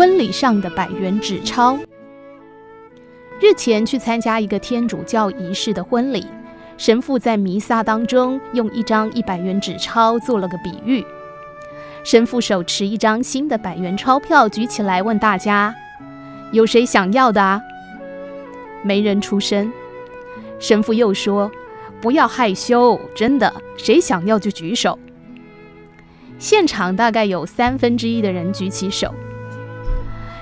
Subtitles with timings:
[0.00, 1.78] 婚礼上的百元纸钞。
[3.38, 6.26] 日前去参加一个天主教仪式的婚礼，
[6.78, 11.04] 神父在弥撒当中用一张一百元纸钞做了个比喻。
[12.02, 15.76] 神父手持一张新的百元钞票举起来，问大家
[16.50, 17.60] ：“有谁想要的啊？”
[18.82, 19.70] 没人出声。
[20.58, 21.52] 神父又说
[22.00, 24.98] ：“不要害羞，真的，谁想要就举手。”
[26.40, 29.14] 现场大概有三分之一的人举起手。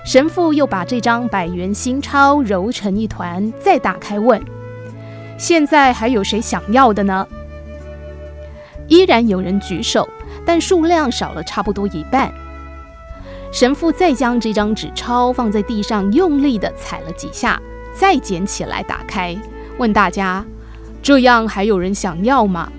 [0.08, 4.42] 神父又把这张百元新钞揉成一团，再打开问
[5.36, 7.28] ：“现在还有谁想要的呢？”
[8.88, 10.08] 依然有人举手。
[10.46, 12.32] 但数量少了差不多一半。
[13.52, 17.60] 神父再将这张纸钞放在地上，用力地踩了几下，
[17.94, 19.36] 再捡起来打开，
[19.76, 20.42] 问大家
[21.02, 22.72] ：“这样还有人想要吗？”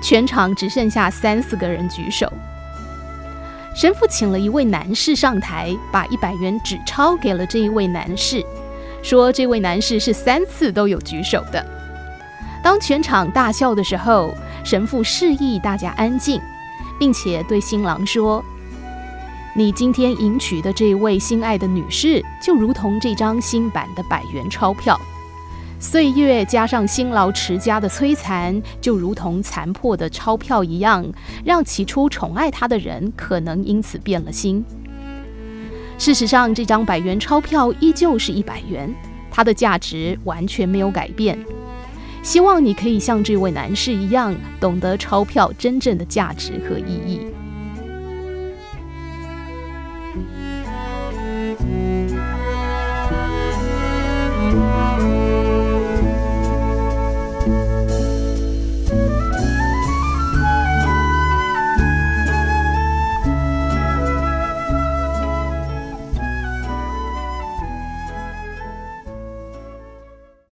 [0.00, 2.32] 全场只剩下三四个人举手。
[3.76, 8.42] 神父请了一位男士上台，把一百元纸钞给了这一位男士，
[9.02, 11.62] 说：“这位男士是三次都有举手的。”
[12.64, 16.40] 当全场大笑的时候，神父示意大家安静，
[16.98, 18.42] 并且对新郎说
[19.54, 24.98] ：“你今天迎娶的这位心爱的女士，就如同这张新版的百元钞票。
[25.78, 31.06] 岁月加上辛劳持家的摧残，就如同残破的钞票一样，
[31.44, 34.64] 让起初宠爱他的人可能因此变了心。
[35.98, 38.92] 事实上，这张百元钞票依旧是一百元，
[39.30, 41.38] 它的价值完全没有改变。”
[42.22, 47.20] 希望你可以像这位男士一样，懂得钞票真正的价值和意义。